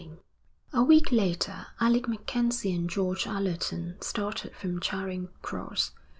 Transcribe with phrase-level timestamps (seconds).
[0.01, 0.09] VIII
[0.73, 5.91] A week later Alec MacKenzie and George Allerton started from Charing Cross.